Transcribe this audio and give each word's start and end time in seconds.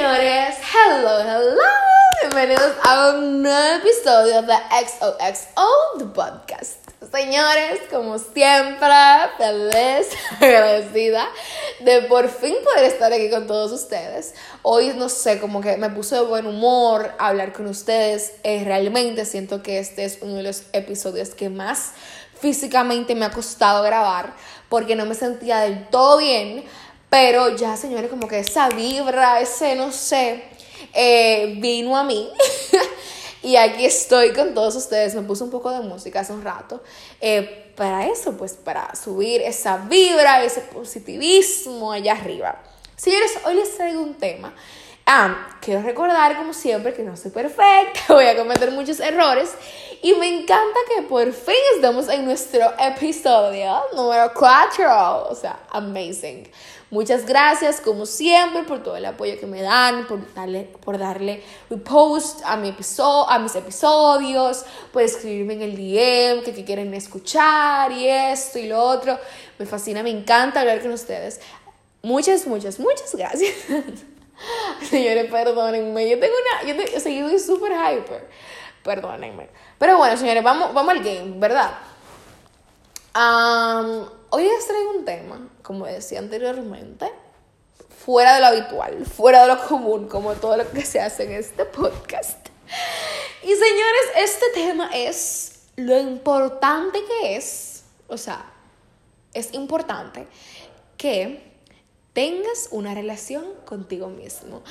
señores, 0.00 0.56
hello, 0.72 1.20
hello, 1.20 1.60
bienvenidos 2.22 2.72
a 2.88 3.10
un 3.10 3.42
nuevo 3.42 3.84
episodio 3.86 4.40
de 4.40 4.54
XOXO, 4.54 5.98
the 5.98 6.04
podcast. 6.06 6.78
Señores, 7.12 7.80
como 7.90 8.18
siempre, 8.18 8.88
feliz, 9.36 10.08
agradecida 10.40 11.28
de 11.80 12.00
por 12.02 12.30
fin 12.30 12.54
poder 12.64 12.86
estar 12.86 13.12
aquí 13.12 13.28
con 13.28 13.46
todos 13.46 13.72
ustedes. 13.72 14.34
Hoy, 14.62 14.94
no 14.96 15.10
sé, 15.10 15.38
como 15.38 15.60
que 15.60 15.76
me 15.76 15.90
puse 15.90 16.14
de 16.14 16.22
buen 16.22 16.46
humor 16.46 17.12
hablar 17.18 17.52
con 17.52 17.66
ustedes. 17.66 18.32
Eh, 18.42 18.64
realmente 18.64 19.26
siento 19.26 19.62
que 19.62 19.80
este 19.80 20.06
es 20.06 20.20
uno 20.22 20.36
de 20.36 20.44
los 20.44 20.62
episodios 20.72 21.34
que 21.34 21.50
más 21.50 21.92
físicamente 22.40 23.14
me 23.14 23.26
ha 23.26 23.30
costado 23.30 23.82
grabar 23.82 24.32
porque 24.70 24.96
no 24.96 25.04
me 25.04 25.14
sentía 25.14 25.58
del 25.58 25.88
todo 25.88 26.16
bien. 26.16 26.64
Pero 27.10 27.56
ya, 27.56 27.76
señores, 27.76 28.08
como 28.08 28.28
que 28.28 28.38
esa 28.38 28.68
vibra, 28.68 29.40
ese, 29.40 29.74
no 29.74 29.90
sé, 29.90 30.44
eh, 30.94 31.56
vino 31.58 31.96
a 31.96 32.04
mí. 32.04 32.30
y 33.42 33.56
aquí 33.56 33.84
estoy 33.84 34.32
con 34.32 34.54
todos 34.54 34.76
ustedes. 34.76 35.16
Me 35.16 35.22
puse 35.22 35.42
un 35.42 35.50
poco 35.50 35.72
de 35.72 35.80
música 35.80 36.20
hace 36.20 36.32
un 36.32 36.42
rato. 36.42 36.82
Eh, 37.20 37.72
para 37.76 38.06
eso, 38.06 38.36
pues, 38.36 38.52
para 38.52 38.94
subir 38.94 39.42
esa 39.42 39.78
vibra, 39.78 40.44
ese 40.44 40.60
positivismo 40.60 41.90
allá 41.90 42.12
arriba. 42.12 42.62
Señores, 42.94 43.32
hoy 43.44 43.54
les 43.54 43.76
traigo 43.76 44.00
un 44.00 44.14
tema. 44.14 44.54
Ah, 45.12 45.56
quiero 45.60 45.82
recordar, 45.82 46.36
como 46.36 46.54
siempre, 46.54 46.94
que 46.94 47.02
no 47.02 47.16
soy 47.16 47.32
perfecta, 47.32 48.00
voy 48.10 48.26
a 48.26 48.36
cometer 48.36 48.70
muchos 48.70 49.00
errores. 49.00 49.50
Y 50.02 50.12
me 50.12 50.28
encanta 50.28 50.78
que 50.94 51.02
por 51.02 51.32
fin 51.32 51.56
estamos 51.74 52.08
en 52.08 52.24
nuestro 52.24 52.72
episodio 52.78 53.82
número 53.96 54.30
4. 54.32 55.26
O 55.28 55.34
sea, 55.34 55.64
amazing. 55.70 56.48
Muchas 56.92 57.26
gracias, 57.26 57.80
como 57.80 58.06
siempre, 58.06 58.62
por 58.62 58.84
todo 58.84 58.96
el 58.96 59.04
apoyo 59.04 59.36
que 59.40 59.46
me 59.46 59.62
dan, 59.62 60.06
por 60.06 60.32
darle, 60.32 60.70
por 60.84 60.96
darle 60.96 61.42
repost 61.68 62.42
a, 62.44 62.56
mi 62.56 62.68
episodio, 62.68 63.28
a 63.28 63.40
mis 63.40 63.56
episodios, 63.56 64.64
por 64.92 65.02
escribirme 65.02 65.54
en 65.54 65.62
el 65.62 65.76
DM 65.76 66.44
que, 66.44 66.54
que 66.54 66.64
quieren 66.64 66.94
escuchar 66.94 67.90
y 67.90 68.06
esto 68.06 68.60
y 68.60 68.68
lo 68.68 68.80
otro. 68.80 69.18
Me 69.58 69.66
fascina, 69.66 70.04
me 70.04 70.10
encanta 70.10 70.60
hablar 70.60 70.80
con 70.80 70.92
ustedes. 70.92 71.40
Muchas, 72.00 72.46
muchas, 72.46 72.78
muchas 72.78 73.12
gracias. 73.12 73.56
señores, 74.88 75.30
perdónenme. 75.30 76.08
Yo 76.08 76.18
tengo 76.18 76.34
una. 76.34 76.72
Yo, 76.72 76.96
o 76.96 77.00
sea, 77.00 77.12
yo 77.12 77.28
soy 77.28 77.38
súper 77.38 77.72
hyper. 77.72 78.28
Perdónenme. 78.82 79.48
Pero 79.78 79.98
bueno, 79.98 80.16
señores, 80.16 80.42
vamos, 80.42 80.72
vamos 80.72 80.94
al 80.94 81.02
game, 81.02 81.34
¿verdad? 81.36 81.70
hoy 83.12 84.44
les 84.44 84.66
traigo 84.68 84.90
un 84.92 85.04
tema, 85.04 85.48
como 85.62 85.84
decía 85.84 86.20
anteriormente, 86.20 87.10
fuera 88.04 88.34
de 88.34 88.40
lo 88.40 88.46
habitual, 88.46 89.04
fuera 89.04 89.42
de 89.42 89.48
lo 89.48 89.66
común, 89.66 90.08
como 90.08 90.34
todo 90.34 90.56
lo 90.56 90.70
que 90.70 90.82
se 90.84 91.00
hace 91.00 91.24
en 91.24 91.32
este 91.32 91.64
podcast. 91.64 92.48
Y 93.42 93.48
señores, 93.48 94.02
este 94.16 94.46
tema 94.54 94.90
es 94.94 95.62
lo 95.76 95.98
importante 95.98 97.00
que 97.04 97.36
es, 97.36 97.82
o 98.06 98.16
sea, 98.16 98.44
es 99.34 99.52
importante 99.54 100.26
que 100.96 101.49
tengas 102.12 102.68
una 102.70 102.94
relación 102.94 103.44
contigo 103.64 104.08
mismo. 104.08 104.62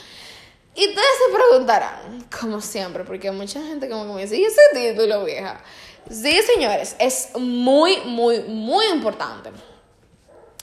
Y 0.75 0.87
ustedes 0.87 1.07
se 1.27 1.35
preguntarán, 1.35 2.27
como 2.39 2.61
siempre, 2.61 3.03
porque 3.03 3.31
mucha 3.31 3.61
gente 3.61 3.89
como 3.89 4.05
que 4.07 4.13
me 4.13 4.21
dice, 4.21 4.37
¿y 4.37 4.45
ese 4.45 4.61
título, 4.73 5.25
vieja? 5.25 5.61
Sí, 6.09 6.39
señores, 6.53 6.95
es 6.99 7.29
muy, 7.37 7.97
muy, 8.05 8.41
muy 8.43 8.85
importante. 8.87 9.51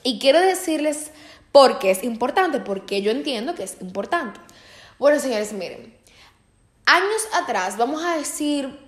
Y 0.03 0.19
quiero 0.19 0.41
decirles 0.41 1.11
por 1.53 1.79
qué 1.79 1.91
es 1.91 2.03
importante, 2.05 2.61
porque 2.61 3.03
yo 3.03 3.11
entiendo 3.11 3.55
que 3.55 3.65
es 3.65 3.81
importante. 3.81 4.41
Bueno, 4.99 5.21
señores, 5.21 5.53
miren, 5.53 5.97
años 6.87 7.29
atrás, 7.35 7.77
vamos 7.77 8.03
a 8.03 8.17
decir 8.17 8.79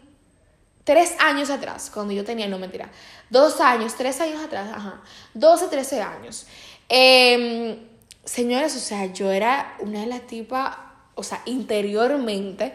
tres 0.84 1.14
años 1.18 1.50
atrás, 1.50 1.90
cuando 1.92 2.14
yo 2.14 2.24
tenía, 2.24 2.48
no 2.48 2.58
mentira, 2.58 2.90
dos 3.28 3.60
años, 3.60 3.94
tres 3.94 4.20
años 4.20 4.42
atrás, 4.42 4.70
ajá, 4.72 5.02
12, 5.34 5.68
13 5.68 6.00
años. 6.00 6.46
Eh, 6.88 7.78
señores, 8.24 8.76
o 8.76 8.80
sea, 8.80 9.12
yo 9.12 9.30
era 9.30 9.76
una 9.80 10.00
de 10.00 10.06
las 10.06 10.26
tipas, 10.26 10.76
o 11.14 11.22
sea, 11.22 11.42
interiormente, 11.44 12.74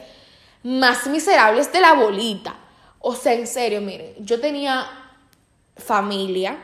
más 0.64 1.08
miserables 1.08 1.72
de 1.72 1.82
la 1.82 1.94
bolita. 1.94 2.56
O 3.00 3.16
sea, 3.16 3.34
en 3.34 3.48
serio, 3.48 3.82
miren, 3.82 4.14
yo 4.20 4.40
tenía 4.40 4.88
familia. 5.78 6.58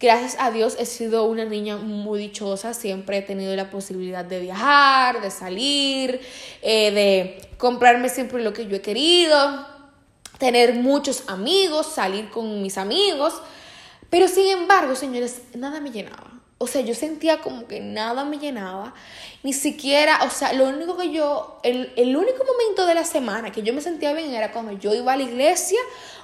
Gracias 0.00 0.36
a 0.38 0.52
Dios 0.52 0.76
he 0.78 0.86
sido 0.86 1.24
una 1.24 1.44
niña 1.44 1.76
muy 1.76 2.20
dichosa, 2.20 2.72
siempre 2.72 3.18
he 3.18 3.22
tenido 3.22 3.54
la 3.56 3.68
posibilidad 3.68 4.24
de 4.24 4.40
viajar, 4.40 5.20
de 5.20 5.30
salir, 5.30 6.20
eh, 6.62 6.90
de 6.92 7.56
comprarme 7.58 8.08
siempre 8.08 8.42
lo 8.44 8.52
que 8.52 8.66
yo 8.68 8.76
he 8.76 8.80
querido, 8.80 9.66
tener 10.38 10.74
muchos 10.74 11.24
amigos, 11.26 11.92
salir 11.92 12.30
con 12.30 12.62
mis 12.62 12.78
amigos, 12.78 13.34
pero 14.08 14.28
sin 14.28 14.46
embargo, 14.46 14.94
señores, 14.94 15.42
nada 15.54 15.80
me 15.80 15.90
llenaba. 15.90 16.37
O 16.60 16.66
sea, 16.66 16.80
yo 16.80 16.94
sentía 16.94 17.40
como 17.40 17.68
que 17.68 17.80
nada 17.80 18.24
me 18.24 18.38
llenaba, 18.38 18.92
ni 19.44 19.52
siquiera, 19.52 20.24
o 20.24 20.30
sea, 20.30 20.52
lo 20.52 20.68
único 20.68 20.96
que 20.96 21.12
yo, 21.12 21.60
el, 21.62 21.92
el 21.96 22.16
único 22.16 22.44
momento 22.44 22.84
de 22.84 22.94
la 22.94 23.04
semana 23.04 23.52
que 23.52 23.62
yo 23.62 23.72
me 23.72 23.80
sentía 23.80 24.12
bien 24.12 24.34
era 24.34 24.50
cuando 24.50 24.72
yo 24.72 24.92
iba 24.92 25.12
a 25.12 25.16
la 25.16 25.22
iglesia, 25.22 25.78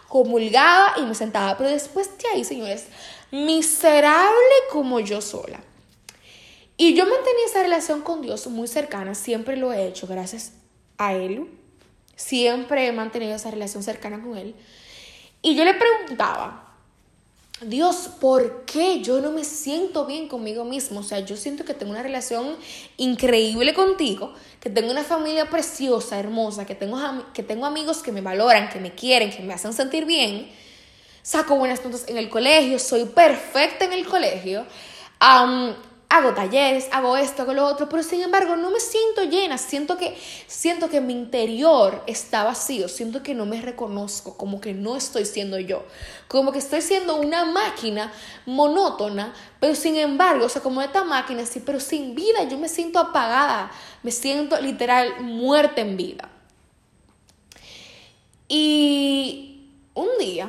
comulgaba 0.09 0.95
y 0.97 1.03
me 1.03 1.15
sentaba, 1.15 1.56
pero 1.56 1.71
después 1.71 2.11
de 2.19 2.28
ahí, 2.28 2.45
señores, 2.45 2.87
miserable 3.31 4.55
como 4.71 5.00
yo 5.00 5.21
sola. 5.21 5.61
Y 6.77 6.95
yo 6.95 7.05
mantenía 7.05 7.47
esa 7.47 7.62
relación 7.62 8.03
con 8.03 8.21
Dios 8.21 8.47
muy 8.49 8.66
cercana, 8.66 9.15
siempre 9.15 9.56
lo 9.56 9.72
he 9.72 9.87
hecho 9.87 10.09
gracias 10.09 10.53
a 10.99 11.15
Él, 11.15 11.49
siempre 12.16 12.87
he 12.87 12.93
mantenido 12.93 13.34
esa 13.37 13.51
relación 13.51 13.83
cercana 13.84 14.21
con 14.21 14.37
Él. 14.37 14.56
Y 15.43 15.55
yo 15.55 15.65
le 15.65 15.75
preguntaba, 15.75 16.64
Dios, 17.60 18.09
¿por 18.20 18.65
qué 18.65 19.00
yo 19.00 19.20
no 19.20 19.31
me 19.31 19.44
siento 19.44 20.06
bien 20.06 20.26
conmigo 20.28 20.65
mismo? 20.65 21.00
O 21.00 21.03
sea, 21.04 21.20
yo 21.20 21.37
siento 21.37 21.65
que 21.65 21.72
tengo 21.72 21.92
una 21.92 22.03
relación 22.03 22.56
increíble 22.97 23.72
contigo, 23.75 24.34
que 24.60 24.70
tengo 24.70 24.91
una 24.91 25.04
familia 25.04 25.48
preciosa, 25.48 26.19
hermosa, 26.19 26.66
que 26.66 26.75
tengo, 26.75 26.98
que 27.32 27.44
tengo 27.44 27.65
amigos 27.65 28.03
que 28.03 28.10
me 28.10 28.20
valoran, 28.20 28.69
que 28.70 28.81
me 28.81 28.92
quieren, 28.94 29.31
que 29.31 29.42
me 29.42 29.54
hacen 29.54 29.72
sentir 29.72 30.04
bien. 30.04 30.50
Saco 31.22 31.56
buenas 31.56 31.82
notas 31.84 32.04
en 32.09 32.19
el 32.19 32.28
colegio, 32.28 32.78
soy 32.78 33.04
perfecta 33.04 33.84
en 33.84 33.92
el 33.92 34.04
colegio 34.04 34.66
hago 36.09 36.32
talleres, 36.32 36.88
hago 36.92 37.16
esto, 37.16 37.42
hago 37.42 37.54
lo 37.54 37.66
otro, 37.66 37.88
pero 37.88 38.03
sin 38.03 38.22
embargo 38.22 38.56
no 38.56 38.70
me 38.70 38.81
siento 38.81 39.25
llena, 39.25 39.59
siento 39.59 39.97
que, 39.97 40.16
siento 40.47 40.88
que 40.88 41.00
mi 41.00 41.12
interior 41.12 42.03
está 42.06 42.44
vacío, 42.44 42.88
siento 42.88 43.22
que 43.22 43.34
no 43.34 43.47
me 43.47 43.60
reconozco, 43.60 44.37
como 44.37 44.60
que 44.60 44.75
no 44.75 44.97
estoy 44.97 45.25
siendo 45.25 45.59
yo, 45.59 45.84
como 46.28 46.53
que 46.53 46.59
estoy 46.59 46.82
siendo 46.82 47.16
una 47.16 47.44
máquina 47.44 48.12
monótona, 48.47 49.34
pero 49.59 49.75
sin 49.75 49.97
embargo, 49.97 50.47
o 50.47 50.48
sea, 50.48 50.62
como 50.62 50.82
esta 50.82 51.04
máquina, 51.04 51.44
sí, 51.47 51.60
pero 51.65 51.81
sin 51.81 52.15
vida, 52.15 52.44
yo 52.44 52.59
me 52.59 52.69
siento 52.69 52.98
apagada, 52.98 53.71
me 54.03 54.10
siento 54.10 54.60
literal 54.60 55.21
muerta 55.21 55.81
en 55.81 55.97
vida. 55.97 56.31
Y 58.47 59.71
un 59.94 60.09
día 60.19 60.48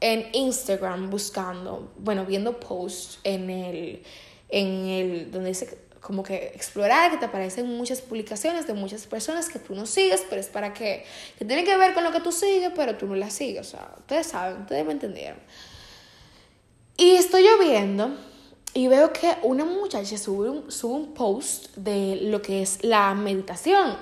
en 0.00 0.28
Instagram 0.32 1.08
buscando, 1.08 1.92
bueno, 1.96 2.26
viendo 2.26 2.58
posts 2.58 3.20
en 3.22 3.48
el 3.48 4.02
en 4.52 4.86
el, 4.86 5.30
donde 5.32 5.48
dice 5.48 5.78
como 6.00 6.22
que 6.22 6.52
explorar, 6.54 7.10
que 7.12 7.16
te 7.16 7.24
aparecen 7.24 7.66
muchas 7.76 8.00
publicaciones 8.00 8.66
de 8.66 8.74
muchas 8.74 9.06
personas 9.06 9.48
que 9.48 9.58
tú 9.58 9.74
no 9.74 9.86
sigues, 9.86 10.24
pero 10.28 10.40
es 10.40 10.48
para 10.48 10.74
que, 10.74 11.04
que 11.38 11.44
tienen 11.44 11.64
que 11.64 11.76
ver 11.76 11.94
con 11.94 12.04
lo 12.04 12.12
que 12.12 12.20
tú 12.20 12.32
sigues, 12.32 12.72
pero 12.74 12.96
tú 12.96 13.06
no 13.06 13.14
las 13.14 13.32
sigues. 13.32 13.68
O 13.68 13.70
sea, 13.70 13.94
ustedes 13.98 14.26
saben, 14.26 14.62
ustedes 14.62 14.84
me 14.84 14.92
entendieron. 14.92 15.38
Y 16.96 17.12
estoy 17.12 17.44
yo 17.44 17.58
viendo 17.58 18.16
y 18.74 18.88
veo 18.88 19.12
que 19.12 19.32
una 19.42 19.64
muchacha 19.64 20.18
sube 20.18 20.50
un, 20.50 20.70
sube 20.70 20.94
un 20.94 21.14
post 21.14 21.74
de 21.76 22.16
lo 22.22 22.42
que 22.42 22.62
es 22.62 22.82
la 22.82 23.14
meditación 23.14 23.96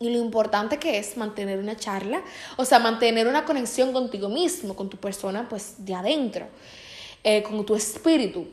y 0.00 0.08
lo 0.08 0.18
importante 0.18 0.78
que 0.78 0.98
es 0.98 1.16
mantener 1.18 1.58
una 1.58 1.76
charla, 1.76 2.22
o 2.56 2.64
sea, 2.64 2.78
mantener 2.78 3.28
una 3.28 3.44
conexión 3.44 3.92
contigo 3.92 4.30
mismo, 4.30 4.74
con 4.74 4.88
tu 4.88 4.96
persona, 4.96 5.46
pues 5.48 5.84
de 5.84 5.94
adentro, 5.94 6.46
eh, 7.22 7.42
con 7.42 7.64
tu 7.66 7.74
espíritu. 7.74 8.48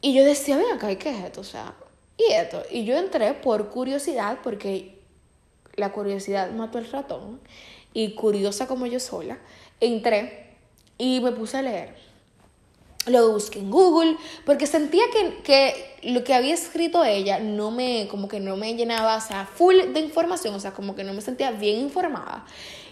Y 0.00 0.14
yo 0.14 0.24
decía, 0.24 0.56
ven 0.56 0.72
acá, 0.72 0.94
¿qué 0.96 1.10
es 1.10 1.24
esto? 1.24 1.40
O 1.40 1.44
sea, 1.44 1.74
y 2.16 2.32
esto. 2.32 2.62
Y 2.70 2.84
yo 2.84 2.96
entré 2.96 3.34
por 3.34 3.70
curiosidad, 3.70 4.38
porque 4.42 4.98
la 5.74 5.92
curiosidad 5.92 6.50
mató 6.52 6.78
el 6.78 6.90
ratón. 6.90 7.40
Y 7.92 8.14
curiosa 8.14 8.66
como 8.66 8.86
yo 8.86 9.00
sola, 9.00 9.38
entré 9.80 10.54
y 10.98 11.20
me 11.20 11.32
puse 11.32 11.56
a 11.58 11.62
leer. 11.62 11.94
Lo 13.06 13.30
busqué 13.30 13.60
en 13.60 13.70
Google, 13.70 14.16
porque 14.44 14.66
sentía 14.66 15.04
que, 15.12 15.42
que 15.42 15.96
lo 16.02 16.24
que 16.24 16.34
había 16.34 16.54
escrito 16.54 17.04
ella 17.04 17.38
no 17.38 17.70
me, 17.70 18.08
como 18.10 18.26
que 18.26 18.40
no 18.40 18.56
me 18.56 18.74
llenaba, 18.74 19.16
o 19.16 19.20
sea, 19.20 19.46
full 19.46 19.76
de 19.94 20.00
información, 20.00 20.54
o 20.54 20.60
sea, 20.60 20.72
como 20.72 20.96
que 20.96 21.04
no 21.04 21.14
me 21.14 21.20
sentía 21.20 21.52
bien 21.52 21.78
informada. 21.78 22.44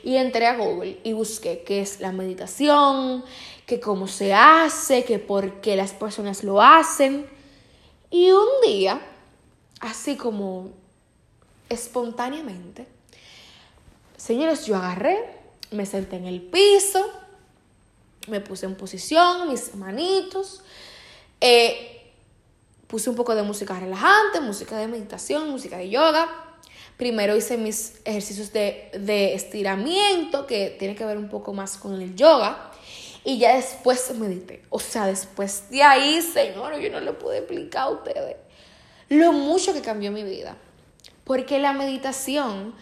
Y 0.04 0.16
entré 0.16 0.46
a 0.46 0.56
Google 0.56 1.00
y 1.02 1.14
busqué 1.14 1.64
qué 1.66 1.80
es 1.80 1.98
la 2.00 2.12
meditación, 2.12 3.24
que 3.64 3.80
cómo 3.80 4.06
se 4.06 4.34
hace, 4.34 5.04
que 5.04 5.18
por 5.18 5.62
qué 5.62 5.76
las 5.76 5.92
personas 5.92 6.44
lo 6.44 6.60
hacen. 6.60 7.26
Y 8.10 8.30
un 8.30 8.46
día 8.62 9.00
así 9.80 10.16
como 10.16 10.70
espontáneamente. 11.70 12.86
Señores, 14.18 14.66
yo 14.66 14.76
agarré, 14.76 15.18
me 15.70 15.86
senté 15.86 16.16
en 16.16 16.26
el 16.26 16.42
piso, 16.42 17.04
me 18.28 18.40
puse 18.40 18.66
en 18.66 18.76
posición, 18.76 19.48
mis 19.48 19.74
manitos, 19.74 20.62
eh, 21.40 22.12
puse 22.86 23.08
un 23.08 23.16
poco 23.16 23.34
de 23.34 23.42
música 23.42 23.80
relajante, 23.80 24.40
música 24.40 24.76
de 24.76 24.86
meditación, 24.86 25.50
música 25.50 25.78
de 25.78 25.88
yoga. 25.88 26.43
Primero 26.96 27.36
hice 27.36 27.56
mis 27.56 27.94
ejercicios 28.04 28.52
de, 28.52 28.90
de 28.98 29.34
estiramiento, 29.34 30.46
que 30.46 30.76
tiene 30.78 30.94
que 30.94 31.04
ver 31.04 31.18
un 31.18 31.28
poco 31.28 31.52
más 31.52 31.76
con 31.76 32.00
el 32.00 32.14
yoga. 32.14 32.70
Y 33.24 33.38
ya 33.38 33.56
después 33.56 34.14
medité. 34.16 34.62
O 34.68 34.78
sea, 34.78 35.06
después 35.06 35.70
de 35.70 35.82
ahí, 35.82 36.20
Señor, 36.20 36.78
yo 36.78 36.90
no 36.90 37.00
lo 37.00 37.18
pude 37.18 37.38
explicar 37.38 37.84
a 37.84 37.88
ustedes 37.90 38.36
lo 39.08 39.32
mucho 39.32 39.72
que 39.72 39.80
cambió 39.80 40.10
mi 40.10 40.22
vida. 40.22 40.56
Porque 41.24 41.58
la 41.58 41.72
meditación, 41.72 42.74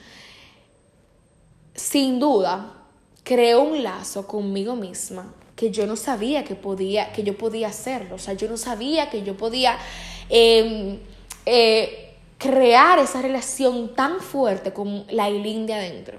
sin 1.75 2.19
duda, 2.19 2.85
creó 3.23 3.63
un 3.63 3.83
lazo 3.83 4.27
conmigo 4.27 4.75
misma 4.75 5.35
que 5.55 5.71
yo 5.71 5.87
no 5.87 5.97
sabía 5.97 6.45
que 6.45 6.57
podía, 6.57 7.13
que 7.13 7.23
yo 7.23 7.37
podía 7.37 7.69
hacerlo. 7.69 8.17
O 8.17 8.19
sea, 8.19 8.35
yo 8.35 8.49
no 8.49 8.57
sabía 8.57 9.11
que 9.11 9.23
yo 9.23 9.37
podía 9.37 9.79
em, 10.29 10.99
eh, 11.47 12.12
crear 12.43 12.99
esa 12.99 13.23
relación 13.23 13.95
tan 13.95 14.21
fuerte 14.21 14.73
con 14.73 15.07
la 15.11 15.29
Eileen 15.29 15.67
de 15.67 15.75
adentro. 15.75 16.19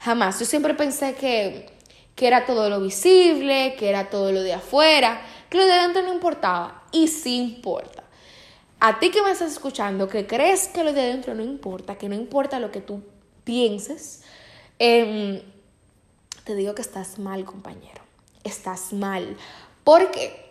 Jamás. 0.00 0.40
Yo 0.40 0.46
siempre 0.46 0.74
pensé 0.74 1.14
que, 1.14 1.70
que 2.16 2.26
era 2.26 2.44
todo 2.44 2.68
lo 2.68 2.80
visible, 2.80 3.76
que 3.78 3.88
era 3.88 4.10
todo 4.10 4.32
lo 4.32 4.42
de 4.42 4.54
afuera, 4.54 5.20
que 5.48 5.58
lo 5.58 5.66
de 5.66 5.72
adentro 5.72 6.02
no 6.02 6.12
importaba. 6.12 6.82
Y 6.90 7.06
sí 7.06 7.36
importa. 7.36 8.02
A 8.80 8.98
ti 8.98 9.10
que 9.10 9.22
me 9.22 9.30
estás 9.30 9.52
escuchando, 9.52 10.08
que 10.08 10.26
crees 10.26 10.66
que 10.68 10.82
lo 10.82 10.92
de 10.92 11.02
adentro 11.02 11.34
no 11.34 11.44
importa, 11.44 11.96
que 11.96 12.08
no 12.08 12.14
importa 12.14 12.58
lo 12.58 12.72
que 12.72 12.80
tú 12.80 13.02
pienses, 13.44 14.22
em, 14.78 15.42
te 16.44 16.54
digo 16.56 16.74
que 16.74 16.82
estás 16.82 17.18
mal, 17.18 17.44
compañero. 17.44 18.02
Estás 18.42 18.92
mal. 18.92 19.36
¿Por 19.84 20.10
qué? 20.10 20.49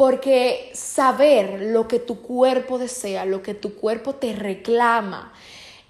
Porque 0.00 0.70
saber 0.72 1.60
lo 1.60 1.86
que 1.86 1.98
tu 1.98 2.22
cuerpo 2.22 2.78
desea, 2.78 3.26
lo 3.26 3.42
que 3.42 3.52
tu 3.52 3.74
cuerpo 3.74 4.14
te 4.14 4.32
reclama, 4.32 5.30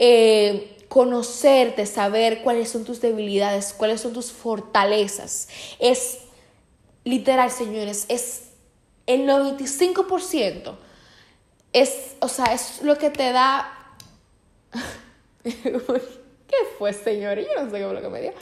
eh, 0.01 0.77
conocerte, 0.89 1.87
saber 1.87 2.43
cuáles 2.43 2.71
son 2.71 2.85
tus 2.85 3.01
debilidades, 3.01 3.73
cuáles 3.73 4.01
son 4.01 4.13
tus 4.13 4.33
fortalezas, 4.33 5.49
es 5.79 6.19
literal, 7.05 7.53
señores, 7.53 8.07
es 8.09 8.49
el 9.07 9.29
95% 9.29 10.75
es, 11.73 12.17
o 12.19 12.27
sea, 12.27 12.47
es 12.47 12.83
lo 12.83 12.99
que 12.99 13.11
te 13.11 13.31
da... 13.31 13.95
¿Qué 15.45 16.57
fue, 16.79 16.93
señor? 16.93 17.39
Yo 17.39 17.47
no 17.57 17.71
sé 17.71 17.71
fue 17.71 17.81
lo 17.81 18.01
que 18.01 18.09
me 18.09 18.23
dio. 18.23 18.33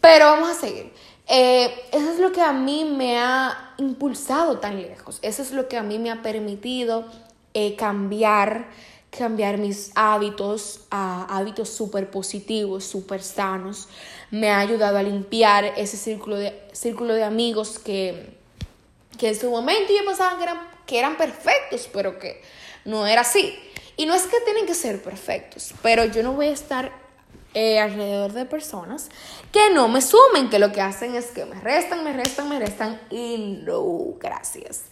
Pero 0.00 0.24
vamos 0.24 0.48
a 0.48 0.54
seguir. 0.54 0.90
Eh, 1.26 1.72
eso 1.92 2.12
es 2.12 2.18
lo 2.18 2.32
que 2.32 2.42
a 2.42 2.52
mí 2.52 2.84
me 2.84 3.18
ha 3.18 3.74
impulsado 3.78 4.58
tan 4.58 4.80
lejos. 4.80 5.18
Eso 5.22 5.42
es 5.42 5.52
lo 5.52 5.68
que 5.68 5.76
a 5.76 5.82
mí 5.82 5.98
me 5.98 6.10
ha 6.10 6.22
permitido 6.22 7.06
eh, 7.54 7.76
cambiar, 7.76 8.68
cambiar 9.10 9.58
mis 9.58 9.90
hábitos 9.94 10.80
a 10.90 11.24
hábitos 11.36 11.70
súper 11.70 12.10
positivos, 12.10 12.84
súper 12.84 13.22
sanos. 13.22 13.88
Me 14.30 14.50
ha 14.50 14.58
ayudado 14.58 14.98
a 14.98 15.02
limpiar 15.02 15.64
ese 15.76 15.96
círculo 15.96 16.36
de, 16.36 16.60
círculo 16.72 17.14
de 17.14 17.24
amigos 17.24 17.78
que, 17.78 18.36
que 19.18 19.28
en 19.28 19.40
su 19.40 19.50
momento 19.50 19.92
yo 19.92 20.04
pensaba 20.04 20.36
que 20.36 20.42
eran 20.42 20.74
que 20.86 20.98
eran 20.98 21.16
perfectos, 21.16 21.88
pero 21.92 22.18
que 22.18 22.42
no 22.84 23.06
era 23.06 23.22
así. 23.22 23.54
Y 23.96 24.06
no 24.06 24.14
es 24.14 24.22
que 24.22 24.40
tienen 24.44 24.66
que 24.66 24.74
ser 24.74 25.02
perfectos, 25.02 25.72
pero 25.82 26.04
yo 26.04 26.22
no 26.22 26.32
voy 26.32 26.48
a 26.48 26.52
estar 26.52 26.92
eh, 27.54 27.78
alrededor 27.78 28.32
de 28.32 28.44
personas 28.46 29.08
que 29.52 29.70
no 29.72 29.88
me 29.88 30.02
sumen, 30.02 30.50
que 30.50 30.58
lo 30.58 30.72
que 30.72 30.80
hacen 30.80 31.14
es 31.14 31.26
que 31.26 31.44
me 31.44 31.60
restan, 31.60 32.02
me 32.02 32.12
restan, 32.12 32.48
me 32.48 32.58
restan 32.58 33.00
y 33.10 33.62
no, 33.64 34.14
gracias. 34.18 34.86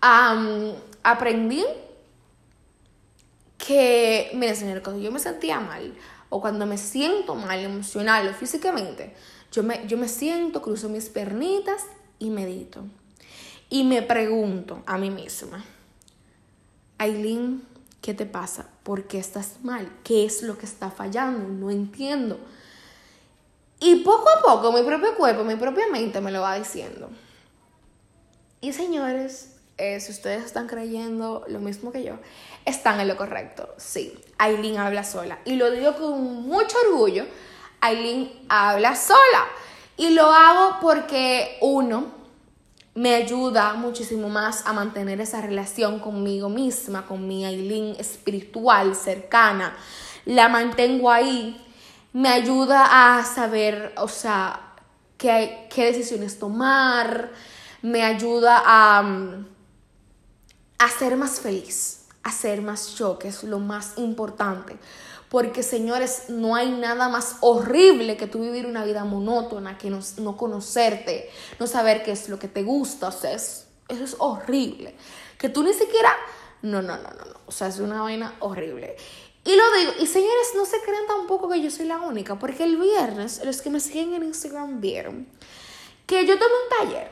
aprendí 0.00 1.64
que, 3.58 4.30
mira 4.34 4.54
señor, 4.54 4.82
cuando 4.82 5.00
yo 5.00 5.12
me 5.12 5.20
sentía 5.20 5.60
mal 5.60 5.94
o 6.28 6.40
cuando 6.40 6.66
me 6.66 6.78
siento 6.78 7.36
mal 7.36 7.60
emocional 7.60 8.28
o 8.28 8.34
físicamente, 8.34 9.14
yo 9.52 9.62
me, 9.62 9.86
yo 9.86 9.96
me 9.96 10.08
siento, 10.08 10.62
cruzo 10.62 10.88
mis 10.88 11.08
pernitas 11.08 11.84
y 12.18 12.30
medito. 12.30 12.84
Y 13.68 13.84
me 13.84 14.02
pregunto 14.02 14.82
a 14.86 14.98
mí 14.98 15.10
misma, 15.10 15.64
Aileen, 16.98 17.62
¿qué 18.00 18.14
te 18.14 18.26
pasa? 18.26 18.66
¿Por 18.82 19.04
qué 19.04 19.18
estás 19.18 19.62
mal? 19.62 19.90
¿Qué 20.04 20.24
es 20.24 20.42
lo 20.42 20.58
que 20.58 20.66
está 20.66 20.90
fallando? 20.90 21.48
No 21.48 21.70
entiendo. 21.70 22.38
Y 23.80 23.96
poco 23.96 24.26
a 24.28 24.42
poco 24.42 24.72
mi 24.72 24.82
propio 24.82 25.14
cuerpo, 25.14 25.44
mi 25.44 25.56
propia 25.56 25.86
mente 25.90 26.20
me 26.20 26.30
lo 26.30 26.42
va 26.42 26.58
diciendo. 26.58 27.10
Y 28.60 28.72
señores, 28.74 29.56
eh, 29.78 29.98
si 30.00 30.12
ustedes 30.12 30.44
están 30.44 30.66
creyendo 30.66 31.44
lo 31.48 31.60
mismo 31.60 31.90
que 31.90 32.04
yo, 32.04 32.16
están 32.66 33.00
en 33.00 33.08
lo 33.08 33.16
correcto. 33.16 33.74
Sí, 33.78 34.14
Aileen 34.36 34.76
habla 34.76 35.04
sola. 35.04 35.38
Y 35.46 35.54
lo 35.54 35.70
digo 35.70 35.94
con 35.96 36.42
mucho 36.42 36.76
orgullo, 36.86 37.24
Aileen 37.80 38.30
habla 38.50 38.94
sola. 38.94 39.46
Y 39.96 40.10
lo 40.10 40.26
hago 40.26 40.78
porque 40.82 41.56
uno, 41.62 42.19
me 42.94 43.14
ayuda 43.14 43.74
muchísimo 43.74 44.28
más 44.28 44.66
a 44.66 44.72
mantener 44.72 45.20
esa 45.20 45.40
relación 45.40 46.00
conmigo 46.00 46.48
misma, 46.48 47.06
con 47.06 47.26
mi 47.26 47.44
Aileen 47.44 47.94
espiritual, 47.98 48.96
cercana. 48.96 49.76
La 50.24 50.48
mantengo 50.48 51.10
ahí. 51.10 51.64
Me 52.12 52.28
ayuda 52.28 53.18
a 53.18 53.24
saber, 53.24 53.94
o 53.96 54.08
sea, 54.08 54.74
qué, 55.16 55.68
qué 55.72 55.86
decisiones 55.86 56.38
tomar. 56.38 57.30
Me 57.82 58.02
ayuda 58.02 58.60
a, 58.64 59.04
a 60.78 60.88
ser 60.88 61.16
más 61.16 61.40
feliz, 61.40 61.99
a 62.22 62.32
ser 62.32 62.62
más 62.62 62.94
yo, 62.96 63.18
que 63.18 63.28
es 63.28 63.44
lo 63.44 63.58
más 63.58 63.98
importante. 63.98 64.76
Porque, 65.28 65.62
señores, 65.62 66.24
no 66.28 66.56
hay 66.56 66.72
nada 66.72 67.08
más 67.08 67.36
horrible 67.40 68.16
que 68.16 68.26
tú 68.26 68.40
vivir 68.40 68.66
una 68.66 68.84
vida 68.84 69.04
monótona, 69.04 69.78
que 69.78 69.88
no, 69.90 70.00
no 70.18 70.36
conocerte, 70.36 71.30
no 71.58 71.66
saber 71.66 72.02
qué 72.02 72.12
es 72.12 72.28
lo 72.28 72.38
que 72.38 72.48
te 72.48 72.62
gusta. 72.62 73.08
O 73.08 73.12
sea, 73.12 73.32
eso 73.32 73.64
es 73.88 74.16
horrible. 74.18 74.94
Que 75.38 75.48
tú 75.48 75.62
ni 75.62 75.72
siquiera... 75.72 76.12
No, 76.62 76.82
no, 76.82 76.96
no, 76.96 77.02
no, 77.02 77.24
no. 77.24 77.40
O 77.46 77.52
sea, 77.52 77.68
es 77.68 77.78
una 77.78 78.02
vaina 78.02 78.34
horrible. 78.40 78.96
Y 79.44 79.56
lo 79.56 79.62
digo, 79.78 79.92
y 80.00 80.06
señores, 80.06 80.48
no 80.54 80.66
se 80.66 80.80
crean 80.80 81.06
tampoco 81.06 81.48
que 81.48 81.62
yo 81.62 81.70
soy 81.70 81.86
la 81.86 81.98
única, 81.98 82.38
porque 82.38 82.64
el 82.64 82.76
viernes, 82.76 83.40
los 83.44 83.62
que 83.62 83.70
me 83.70 83.80
siguen 83.80 84.12
en 84.12 84.24
Instagram 84.24 84.80
vieron 84.80 85.26
que 86.10 86.26
yo 86.26 86.36
tomé 86.36 86.52
un 86.52 86.88
taller. 86.88 87.10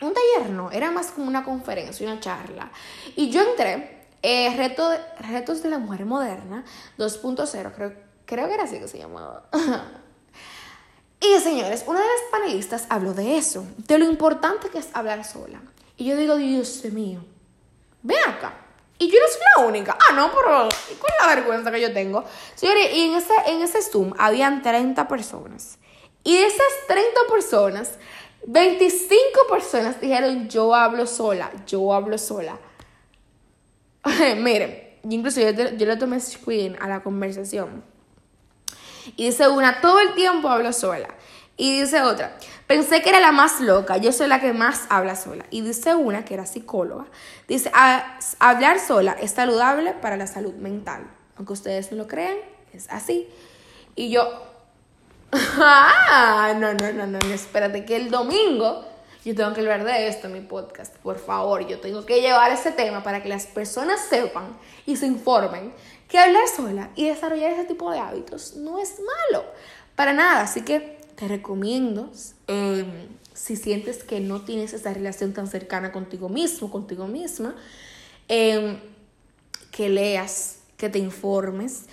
Un 0.00 0.14
taller 0.14 0.50
no, 0.50 0.70
era 0.70 0.90
más 0.90 1.08
como 1.08 1.28
una 1.28 1.44
conferencia, 1.44 2.06
una 2.10 2.20
charla. 2.20 2.70
Y 3.16 3.30
yo 3.30 3.42
entré 3.42 4.06
eh, 4.22 4.54
reto, 4.56 4.90
retos 5.20 5.62
de 5.62 5.70
la 5.70 5.78
mujer 5.78 6.04
moderna 6.06 6.64
2.0, 6.98 7.72
creo, 7.74 7.94
creo 8.24 8.48
que 8.48 8.54
era 8.54 8.64
así 8.64 8.78
que 8.78 8.88
se 8.88 8.98
llamaba. 8.98 9.44
y 11.20 11.38
señores, 11.40 11.84
una 11.86 12.00
de 12.00 12.06
las 12.06 12.30
panelistas 12.30 12.86
habló 12.88 13.12
de 13.12 13.36
eso, 13.36 13.66
de 13.76 13.98
lo 13.98 14.06
importante 14.06 14.70
que 14.70 14.78
es 14.78 14.88
hablar 14.94 15.24
sola. 15.24 15.60
Y 15.96 16.06
yo 16.06 16.16
digo, 16.16 16.36
Dios 16.36 16.82
mío, 16.92 17.22
ve 18.02 18.16
acá. 18.26 18.54
Y 18.98 19.10
yo 19.10 19.18
no 19.18 19.28
soy 19.28 19.40
la 19.56 19.68
única. 19.68 19.98
Ah, 19.98 20.12
no, 20.12 20.30
pero 20.30 20.68
con 20.98 21.10
la 21.20 21.34
vergüenza 21.34 21.70
que 21.70 21.80
yo 21.80 21.92
tengo. 21.92 22.22
Señores, 22.54 22.90
y 22.92 23.06
en 23.06 23.14
ese, 23.16 23.32
en 23.46 23.62
ese 23.62 23.80
Zoom 23.80 24.12
habían 24.18 24.60
30 24.60 25.08
personas. 25.08 25.78
Y 26.22 26.36
de 26.36 26.46
esas 26.46 26.66
30 26.86 27.20
personas, 27.30 27.92
25 28.46 29.46
personas 29.48 30.00
dijeron, 30.00 30.48
yo 30.48 30.74
hablo 30.74 31.06
sola, 31.06 31.50
yo 31.66 31.92
hablo 31.92 32.18
sola. 32.18 32.58
Miren, 34.38 34.98
incluso 35.08 35.40
yo, 35.40 35.50
yo 35.50 35.86
le 35.86 35.96
tomé 35.96 36.20
screen 36.20 36.76
a 36.80 36.88
la 36.88 37.02
conversación. 37.02 37.84
Y 39.16 39.26
dice 39.26 39.48
una, 39.48 39.80
todo 39.80 40.00
el 40.00 40.14
tiempo 40.14 40.48
hablo 40.48 40.72
sola. 40.72 41.08
Y 41.56 41.80
dice 41.80 42.00
otra, 42.00 42.38
pensé 42.66 43.02
que 43.02 43.10
era 43.10 43.20
la 43.20 43.32
más 43.32 43.60
loca, 43.60 43.98
yo 43.98 44.12
soy 44.12 44.28
la 44.28 44.40
que 44.40 44.54
más 44.54 44.86
habla 44.88 45.14
sola. 45.14 45.44
Y 45.50 45.60
dice 45.60 45.94
una, 45.94 46.24
que 46.24 46.32
era 46.32 46.46
psicóloga, 46.46 47.04
dice, 47.48 47.70
hablar 48.38 48.80
sola 48.80 49.14
es 49.20 49.32
saludable 49.32 49.92
para 49.92 50.16
la 50.16 50.26
salud 50.26 50.54
mental. 50.54 51.06
Aunque 51.36 51.52
ustedes 51.52 51.90
no 51.90 51.98
lo 51.98 52.06
crean, 52.06 52.36
es 52.72 52.88
así. 52.88 53.28
Y 53.94 54.10
yo, 54.10 54.49
ah, 55.32 56.54
no, 56.58 56.74
no, 56.74 56.92
no, 56.92 57.06
no, 57.06 57.18
espérate 57.34 57.84
que 57.84 57.96
el 57.96 58.10
domingo 58.10 58.84
yo 59.24 59.34
tengo 59.34 59.52
que 59.52 59.60
hablar 59.60 59.84
de 59.84 60.08
esto 60.08 60.28
en 60.28 60.32
mi 60.32 60.40
podcast, 60.40 60.96
por 60.96 61.18
favor, 61.18 61.66
yo 61.66 61.78
tengo 61.78 62.06
que 62.06 62.22
llevar 62.22 62.50
ese 62.52 62.72
tema 62.72 63.02
para 63.02 63.22
que 63.22 63.28
las 63.28 63.46
personas 63.46 64.00
sepan 64.08 64.56
y 64.86 64.96
se 64.96 65.06
informen 65.06 65.72
que 66.08 66.18
hablar 66.18 66.48
sola 66.48 66.90
y 66.96 67.06
desarrollar 67.06 67.52
ese 67.52 67.64
tipo 67.64 67.90
de 67.90 67.98
hábitos 67.98 68.56
no 68.56 68.78
es 68.78 68.96
malo, 68.98 69.44
para 69.94 70.14
nada, 70.14 70.40
así 70.40 70.62
que 70.62 70.98
te 71.16 71.28
recomiendo, 71.28 72.10
em, 72.46 72.86
si 73.34 73.56
sientes 73.56 74.04
que 74.04 74.20
no 74.20 74.40
tienes 74.40 74.72
esa 74.72 74.92
relación 74.94 75.34
tan 75.34 75.46
cercana 75.46 75.92
contigo 75.92 76.30
mismo, 76.30 76.70
contigo 76.70 77.06
misma, 77.06 77.54
em, 78.28 78.78
que 79.70 79.90
leas, 79.90 80.60
que 80.78 80.88
te 80.88 80.98
informes, 80.98 81.84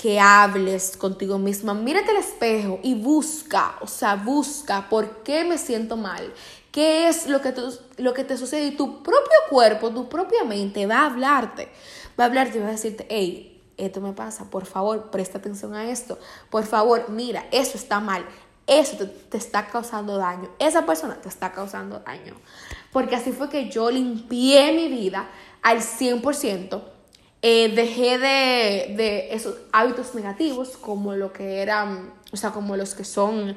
que 0.00 0.18
hables 0.18 0.96
contigo 0.96 1.38
misma. 1.38 1.74
Mírate 1.74 2.10
al 2.10 2.16
espejo 2.16 2.80
y 2.82 2.94
busca, 2.94 3.74
o 3.80 3.86
sea, 3.86 4.16
busca 4.16 4.88
por 4.88 5.22
qué 5.22 5.44
me 5.44 5.58
siento 5.58 5.98
mal. 5.98 6.32
¿Qué 6.72 7.08
es 7.08 7.26
lo 7.26 7.42
que, 7.42 7.52
te, 7.52 7.60
lo 7.98 8.14
que 8.14 8.24
te 8.24 8.38
sucede? 8.38 8.68
Y 8.68 8.76
tu 8.76 9.02
propio 9.02 9.36
cuerpo, 9.50 9.90
tu 9.90 10.08
propia 10.08 10.44
mente 10.44 10.86
va 10.86 11.00
a 11.00 11.06
hablarte. 11.06 11.68
Va 12.18 12.24
a 12.24 12.26
hablarte 12.28 12.58
y 12.58 12.60
va 12.62 12.68
a 12.68 12.72
decirte, 12.72 13.06
hey, 13.10 13.60
esto 13.76 14.00
me 14.00 14.12
pasa, 14.12 14.48
por 14.48 14.64
favor, 14.64 15.10
presta 15.10 15.38
atención 15.38 15.74
a 15.74 15.90
esto. 15.90 16.18
Por 16.48 16.64
favor, 16.64 17.10
mira, 17.10 17.44
eso 17.50 17.76
está 17.76 18.00
mal. 18.00 18.24
Eso 18.66 18.96
te, 18.96 19.06
te 19.06 19.36
está 19.36 19.66
causando 19.66 20.16
daño. 20.16 20.48
Esa 20.58 20.86
persona 20.86 21.20
te 21.20 21.28
está 21.28 21.52
causando 21.52 21.98
daño. 22.00 22.36
Porque 22.92 23.16
así 23.16 23.32
fue 23.32 23.50
que 23.50 23.68
yo 23.68 23.90
limpié 23.90 24.72
mi 24.72 24.88
vida 24.88 25.28
al 25.62 25.80
100%. 25.80 26.99
Eh, 27.42 27.74
dejé 27.74 28.18
de, 28.18 28.94
de, 28.96 29.34
esos 29.34 29.56
hábitos 29.72 30.14
negativos 30.14 30.76
como 30.76 31.14
lo 31.14 31.32
que 31.32 31.62
eran, 31.62 32.12
o 32.32 32.36
sea, 32.36 32.50
como 32.50 32.76
los 32.76 32.94
que 32.94 33.04
son 33.04 33.56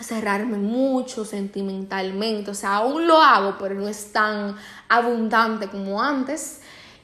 cerrarme 0.00 0.56
mucho 0.56 1.24
sentimentalmente, 1.24 2.50
o 2.50 2.54
sea, 2.54 2.76
aún 2.76 3.06
lo 3.06 3.20
hago, 3.20 3.56
pero 3.58 3.74
no 3.74 3.88
es 3.88 4.12
tan 4.12 4.56
abundante 4.88 5.68
como 5.68 6.02
antes. 6.02 6.60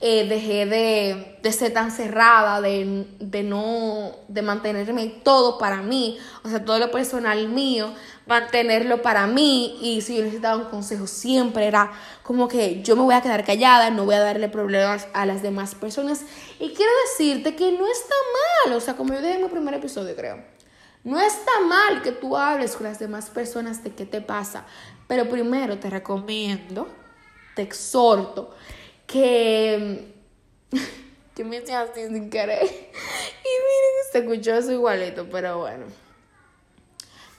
Eh, 0.07 0.29
dejé 0.29 0.67
de, 0.67 1.39
de, 1.43 1.51
ser 1.51 1.73
tan 1.73 1.91
cerrada, 1.91 2.61
de, 2.61 3.07
de, 3.21 3.43
no, 3.43 4.13
de 4.29 4.43
mantenerme 4.43 5.07
todo 5.07 5.57
para 5.57 5.81
mí, 5.81 6.19
o 6.43 6.51
sea, 6.51 6.63
todo 6.63 6.79
lo 6.79 6.91
personal 6.91 7.49
mío, 7.49 7.91
mantenerlo 8.27 9.01
para 9.01 9.27
mí. 9.27 9.79
Y 9.81 10.03
si 10.03 10.19
yo 10.19 10.25
necesitaba 10.25 10.63
un 10.63 10.69
consejo 10.69 11.07
siempre 11.07 11.67
era 11.67 11.91
como 12.23 12.49
que 12.49 12.83
yo 12.83 12.97
me 12.97 13.03
voy 13.03 13.15
a 13.15 13.23
quedar 13.23 13.47
callada, 13.47 13.89
no 13.89 14.05
voy 14.05 14.17
a 14.17 14.21
darle 14.21 14.51
problemas 14.51 15.09
a 15.15 15.25
las 15.25 15.41
demás 15.41 15.75
personas. 15.75 16.21
Y 16.61 16.75
quiero 16.75 16.93
decirte 17.09 17.57
que 17.57 17.73
no 17.73 17.87
está 17.87 18.15
mal, 18.67 18.77
o 18.77 18.81
sea, 18.83 18.97
como 18.97 19.15
yo 19.15 19.23
dije 19.23 19.37
en 19.37 19.43
mi 19.45 19.49
primer 19.49 19.73
episodio 19.73 20.15
creo, 20.15 20.45
no 21.03 21.19
está 21.19 21.53
mal 21.67 22.03
que 22.03 22.13
tú 22.13 22.37
hables 22.37 22.77
con 22.77 22.87
las 22.87 22.99
demás 22.99 23.31
personas 23.31 23.83
de 23.83 23.95
qué 23.95 24.05
te 24.05 24.21
pasa, 24.21 24.67
pero 25.09 25.31
primero 25.31 25.79
te 25.79 25.89
recomiendo, 25.89 26.89
te 27.57 27.63
exhorto 27.63 28.55
que... 29.07 30.13
que 31.35 31.45
me 31.45 31.57
hice 31.59 31.75
así 31.75 32.07
sin 32.07 32.31
querer. 32.31 32.65
Y 33.45 33.47
miren, 33.47 34.11
se 34.11 34.19
escuchó 34.21 34.55
eso 34.55 34.73
igualito, 34.73 35.29
pero 35.31 35.59
bueno 35.59 35.85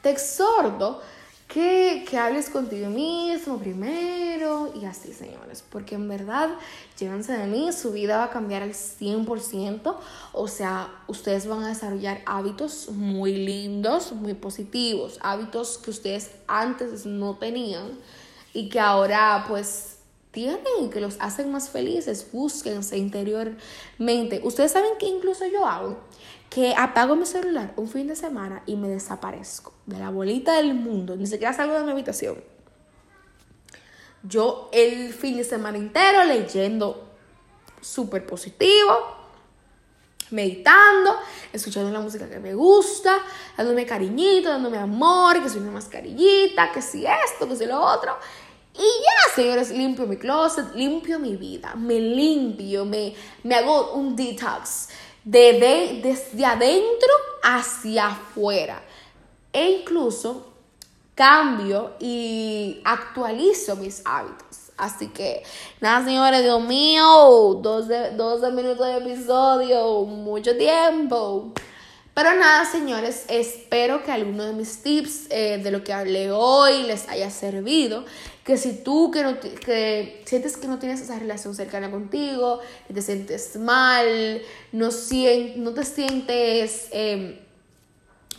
te 0.05 0.11
exhorto 0.11 1.01
que, 1.47 2.05
que, 2.07 2.15
hables 2.15 2.51
contigo 2.51 2.89
mismo 2.89 3.57
primero 3.57 4.71
y 4.79 4.85
así, 4.85 5.13
señores, 5.13 5.63
porque 5.67 5.95
en 5.95 6.07
verdad, 6.07 6.49
llévense 6.99 7.35
de 7.35 7.47
mí, 7.47 7.73
su 7.73 7.91
vida 7.91 8.17
va 8.17 8.25
a 8.25 8.29
cambiar 8.29 8.61
al 8.61 8.73
100%, 8.73 9.95
o 10.31 10.47
sea, 10.47 10.93
ustedes 11.07 11.47
van 11.47 11.63
a 11.63 11.69
desarrollar 11.69 12.21
hábitos 12.27 12.89
muy 12.91 13.33
lindos, 13.33 14.11
muy 14.11 14.35
positivos, 14.35 15.17
hábitos 15.21 15.79
que 15.79 15.89
ustedes 15.89 16.29
antes 16.45 17.07
no 17.07 17.37
tenían 17.37 17.97
y 18.53 18.69
que 18.69 18.79
ahora 18.79 19.45
pues 19.47 19.94
tienen 20.35 20.59
y 20.81 20.89
que 20.89 20.99
los 20.99 21.15
hacen 21.19 21.49
más 21.49 21.69
felices, 21.69 22.27
búsquense 22.31 22.97
interiormente. 22.97 24.41
Ustedes 24.43 24.73
saben 24.73 24.91
que 24.99 25.07
incluso 25.07 25.47
yo 25.47 25.65
hago 25.65 25.97
que 26.49 26.75
apago 26.77 27.15
mi 27.15 27.25
celular 27.25 27.73
un 27.77 27.87
fin 27.87 28.07
de 28.07 28.15
semana 28.15 28.61
y 28.65 28.75
me 28.75 28.89
desaparezco 28.89 29.73
de 29.85 29.97
la 29.97 30.09
bolita 30.09 30.57
del 30.57 30.73
mundo, 30.73 31.15
ni 31.15 31.25
siquiera 31.25 31.53
salgo 31.53 31.73
de 31.73 31.83
mi 31.83 31.91
habitación. 31.91 32.43
Yo 34.23 34.69
el 34.73 35.13
fin 35.13 35.37
de 35.37 35.43
semana 35.43 35.77
entero 35.77 36.23
leyendo 36.25 37.09
súper 37.79 38.25
positivo, 38.25 39.15
meditando, 40.31 41.15
escuchando 41.53 41.91
la 41.91 42.01
música 42.01 42.27
que 42.27 42.39
me 42.39 42.53
gusta, 42.55 43.19
dándome 43.57 43.85
cariñito, 43.85 44.49
dándome 44.49 44.79
amor, 44.79 45.41
que 45.41 45.49
soy 45.49 45.61
una 45.61 45.71
mascarillita, 45.71 46.71
que 46.71 46.81
si 46.81 47.05
esto, 47.05 47.47
que 47.47 47.55
si 47.55 47.65
lo 47.65 47.79
otro. 47.79 48.17
Y 48.77 48.81
ya, 48.81 49.35
señores, 49.35 49.71
limpio 49.71 50.05
mi 50.05 50.17
closet, 50.17 50.75
limpio 50.75 51.17
mi 51.19 51.35
vida, 51.35 51.75
me 51.75 51.99
limpio, 51.99 52.85
me, 52.85 53.15
me 53.43 53.55
hago 53.55 53.93
un 53.93 54.15
detox 54.15 54.89
de, 55.23 56.01
desde 56.03 56.45
adentro 56.45 57.09
hacia 57.41 58.07
afuera. 58.07 58.81
E 59.53 59.79
incluso 59.79 60.53
cambio 61.15 61.93
y 61.99 62.81
actualizo 62.83 63.75
mis 63.77 64.01
hábitos. 64.05 64.71
Así 64.77 65.07
que, 65.07 65.41
nada, 65.79 66.03
señores, 66.03 66.43
Dios 66.43 66.61
mío, 66.61 67.59
12, 67.61 68.11
12 68.11 68.51
minutos 68.51 68.85
de 68.85 68.97
episodio, 68.97 70.03
mucho 70.03 70.57
tiempo. 70.57 71.53
Pero 72.15 72.33
nada, 72.33 72.65
señores, 72.65 73.25
espero 73.27 74.03
que 74.03 74.11
alguno 74.11 74.45
de 74.45 74.53
mis 74.53 74.81
tips 74.81 75.27
eh, 75.29 75.59
de 75.61 75.69
lo 75.69 75.83
que 75.83 75.93
hablé 75.93 76.31
hoy 76.31 76.83
les 76.83 77.07
haya 77.09 77.29
servido 77.29 78.05
que 78.45 78.57
si 78.57 78.73
tú 78.73 79.09
que, 79.11 79.23
no, 79.23 79.39
que 79.39 80.21
sientes 80.25 80.55
que 80.55 80.67
no 80.67 80.77
tienes 80.77 81.01
esa 81.01 81.17
relación 81.17 81.55
cercana 81.55 81.89
contigo, 81.89 82.59
que 82.87 82.93
te 82.93 83.01
sientes 83.01 83.57
mal, 83.57 84.41
no, 84.71 84.89
no 85.57 85.73
te 85.73 85.83
sientes 85.83 86.87
em, 86.91 87.39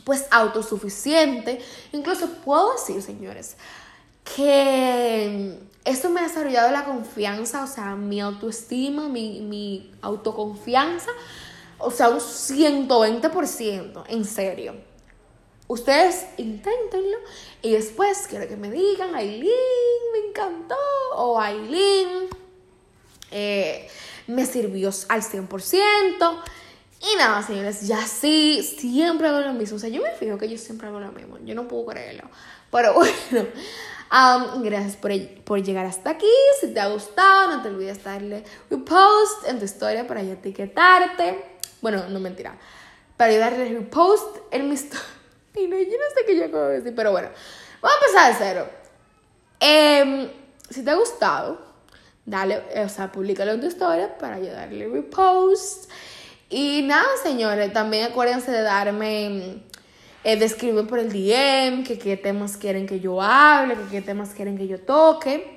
pues 0.05 0.27
autosuficiente, 0.31 1.61
incluso 1.93 2.29
puedo 2.45 2.75
decir, 2.75 3.03
señores, 3.03 3.57
que 4.37 5.59
esto 5.85 6.09
me 6.11 6.21
ha 6.21 6.29
desarrollado 6.29 6.71
la 6.71 6.85
confianza, 6.85 7.65
o 7.65 7.67
sea, 7.67 7.97
mi 7.97 8.21
autoestima, 8.21 9.09
mi, 9.09 9.41
mi 9.41 9.93
autoconfianza, 10.03 11.11
o 11.79 11.91
sea, 11.91 12.09
un 12.09 12.21
120%, 12.21 14.05
en 14.09 14.25
serio. 14.25 14.75
Ustedes 15.69 16.27
inténtenlo 16.37 17.19
y 17.61 17.73
después 17.73 18.27
quiero 18.29 18.47
que 18.47 18.57
me 18.57 18.71
digan, 18.71 19.15
Aileen, 19.15 19.51
me 20.13 20.29
encantó, 20.29 20.77
o 21.17 21.41
Aileen, 21.41 22.29
eh, 23.33 23.89
me 24.29 24.47
sirvió 24.47 24.91
al 25.09 25.23
100%. 25.23 26.43
Y 27.01 27.17
nada, 27.17 27.43
señores, 27.43 27.87
ya 27.87 28.07
sí, 28.07 28.63
siempre 28.63 29.29
hago 29.29 29.41
lo 29.41 29.53
mismo. 29.53 29.77
O 29.77 29.81
sea, 29.81 29.89
yo 29.89 30.03
me 30.03 30.13
fijo 30.13 30.39
que 30.39 30.49
yo 30.49 30.57
siempre 30.57 30.89
hago 30.89 31.01
lo 31.01 31.13
mismo. 31.13 31.39
Yo 31.45 31.55
no 31.55 31.69
puedo 31.69 31.87
creerlo. 31.87 32.25
Pero 32.71 32.95
bueno, 32.95 34.63
gracias 34.63 34.97
por, 34.97 35.13
por, 35.45 35.63
llegar 35.63 35.85
hasta 35.87 36.11
aquí. 36.11 36.27
Si 36.61 36.69
te 36.69 36.81
ha 36.81 36.89
gustado, 36.89 37.57
no 37.57 37.63
te 37.63 37.69
olvides 37.69 38.03
darle 38.03 38.45
repost 38.71 39.47
en 39.47 39.59
tu 39.59 39.65
historia 39.65 40.07
para 40.07 40.23
yo 40.23 40.33
etiquetarte. 40.33 41.56
Bueno, 41.81 42.09
no 42.09 42.21
mentira. 42.21 42.57
Para 43.17 43.33
yo 43.33 43.39
darle 43.39 43.69
repost 43.69 44.39
en 44.51 44.69
mi 44.69 44.75
historia 44.75 45.05
y 45.55 45.67
no, 45.67 45.77
yo 45.79 45.85
no 45.85 46.15
sé 46.15 46.27
qué 46.27 46.37
yo 46.37 46.47
acabo 46.47 46.65
de 46.65 46.77
decir, 46.77 46.95
pero 46.95 47.13
bueno, 47.13 47.29
vamos 47.81 47.99
a 47.99 48.07
empezar 48.07 48.33
de 48.33 48.39
cero. 48.39 48.69
Em, 49.61 50.29
si 50.69 50.85
te 50.85 50.91
ha 50.91 50.95
gustado, 50.95 51.59
dale, 52.25 52.63
o 52.85 52.89
sea, 52.89 53.11
públicalo 53.11 53.53
en 53.53 53.61
tu 53.61 53.67
historia 53.67 54.19
para 54.19 54.39
yo 54.39 54.53
darle 54.53 54.89
repost. 54.89 55.91
Y 56.49 56.83
nada, 56.83 57.09
señores, 57.23 57.73
también 57.73 58.05
acuérdense 58.05 58.53
de 58.53 58.63
darme, 58.63 59.63
eh, 60.23 60.37
de 60.37 60.83
por 60.85 60.99
el 60.99 61.13
DM, 61.13 61.85
que 61.85 61.99
qué 61.99 62.17
temas 62.17 62.57
quieren 62.57 62.87
que 62.87 63.01
yo 63.01 63.21
hable, 63.21 63.75
que 63.75 63.89
qué 63.91 64.03
temas 64.03 64.31
quieren 64.31 64.57
que 64.57 64.69
yo 64.69 64.81
toque. 64.81 65.56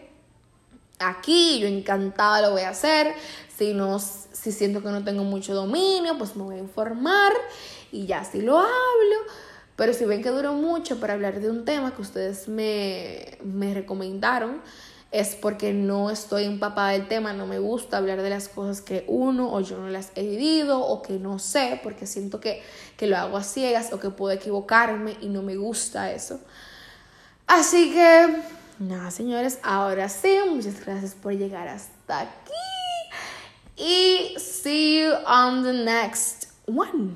Aquí, 1.00 1.60
yo 1.60 1.68
encantada 1.68 2.42
lo 2.42 2.52
voy 2.52 2.62
a 2.62 2.70
hacer. 2.70 3.14
Si, 3.58 3.74
no, 3.74 4.00
si 4.00 4.52
siento 4.52 4.82
que 4.82 4.90
no 4.90 5.04
tengo 5.04 5.24
mucho 5.24 5.54
dominio, 5.54 6.18
pues 6.18 6.36
me 6.36 6.44
voy 6.44 6.56
a 6.56 6.60
informar 6.60 7.34
y 7.92 8.06
ya 8.06 8.24
si 8.24 8.42
lo 8.42 8.58
hablo. 8.58 9.18
Pero 9.76 9.94
si 9.94 10.06
ven 10.06 10.22
que 10.22 10.30
duró 10.30 10.54
mucho 10.54 11.00
para 11.00 11.14
hablar 11.14 11.40
de 11.40 11.50
un 11.50 11.64
tema 11.64 11.96
que 11.96 12.02
ustedes 12.02 12.50
me, 12.50 13.38
me 13.44 13.74
recomendaron, 13.74 14.62
es 15.12 15.36
porque 15.36 15.74
no 15.74 16.12
estoy 16.12 16.44
empapada 16.44 16.92
del 16.92 17.08
tema, 17.08 17.34
no 17.34 17.48
me 17.48 17.58
gusta 17.60 17.98
hablar 17.98 18.22
de 18.22 18.30
las 18.30 18.48
cosas 18.48 18.82
que 18.82 19.06
uno 19.08 19.52
o 19.52 19.62
yo 19.62 19.78
no 19.78 19.90
las 19.90 20.12
he 20.16 20.22
vivido 20.22 20.82
o 20.82 21.02
que 21.02 21.14
no 21.14 21.40
sé, 21.40 21.80
porque 21.82 22.06
siento 22.06 22.40
que, 22.40 22.62
que 22.96 23.08
lo 23.08 23.18
hago 23.18 23.38
a 23.38 23.44
ciegas 23.44 23.92
o 23.92 24.00
que 24.00 24.10
puedo 24.10 24.34
equivocarme 24.36 25.18
y 25.22 25.30
no 25.30 25.42
me 25.42 25.56
gusta 25.56 26.12
eso. 26.12 26.40
Así 27.48 27.92
que, 27.92 28.42
nada, 28.80 29.12
señores, 29.12 29.60
ahora 29.64 30.10
sí, 30.10 30.38
muchas 30.50 30.84
gracias 30.86 31.14
por 31.14 31.34
llegar 31.34 31.68
hasta 31.68 32.22
aquí. 32.22 32.54
Y 33.78 34.36
see 34.38 35.02
you 35.02 35.14
on 35.26 35.64
the 35.64 35.74
next 35.74 36.48
one. 36.68 37.16